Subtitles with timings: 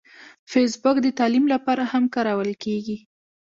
[0.51, 2.97] فېسبوک د تعلیم لپاره هم کارول کېږي